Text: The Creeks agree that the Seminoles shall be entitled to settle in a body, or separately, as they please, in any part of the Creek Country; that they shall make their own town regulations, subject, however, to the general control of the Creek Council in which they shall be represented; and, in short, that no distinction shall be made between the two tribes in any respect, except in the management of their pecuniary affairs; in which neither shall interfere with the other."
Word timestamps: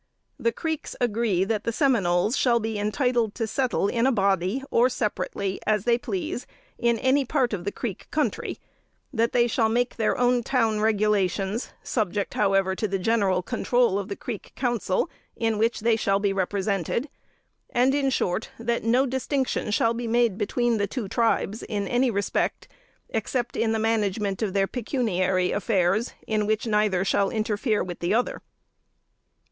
The 0.39 0.51
Creeks 0.51 0.95
agree 0.99 1.43
that 1.43 1.63
the 1.63 1.71
Seminoles 1.71 2.35
shall 2.35 2.59
be 2.59 2.79
entitled 2.79 3.35
to 3.35 3.45
settle 3.45 3.87
in 3.87 4.07
a 4.07 4.11
body, 4.11 4.63
or 4.71 4.89
separately, 4.89 5.59
as 5.67 5.83
they 5.83 5.99
please, 5.99 6.47
in 6.79 6.97
any 6.97 7.23
part 7.23 7.53
of 7.53 7.65
the 7.65 7.71
Creek 7.71 8.07
Country; 8.09 8.57
that 9.13 9.31
they 9.31 9.45
shall 9.45 9.69
make 9.69 9.97
their 9.97 10.17
own 10.17 10.41
town 10.41 10.79
regulations, 10.81 11.69
subject, 11.83 12.33
however, 12.33 12.75
to 12.75 12.87
the 12.87 12.97
general 12.97 13.43
control 13.43 13.99
of 13.99 14.07
the 14.07 14.15
Creek 14.15 14.53
Council 14.55 15.07
in 15.35 15.59
which 15.59 15.81
they 15.81 15.95
shall 15.95 16.19
be 16.19 16.33
represented; 16.33 17.07
and, 17.69 17.93
in 17.93 18.09
short, 18.09 18.49
that 18.57 18.83
no 18.83 19.05
distinction 19.05 19.69
shall 19.69 19.93
be 19.93 20.07
made 20.07 20.35
between 20.35 20.79
the 20.79 20.87
two 20.87 21.07
tribes 21.07 21.61
in 21.61 21.87
any 21.87 22.09
respect, 22.09 22.67
except 23.09 23.55
in 23.55 23.71
the 23.71 23.77
management 23.77 24.41
of 24.41 24.53
their 24.53 24.65
pecuniary 24.65 25.51
affairs; 25.51 26.13
in 26.25 26.47
which 26.47 26.65
neither 26.65 27.05
shall 27.05 27.29
interfere 27.29 27.83
with 27.83 27.99
the 27.99 28.15
other." 28.15 28.41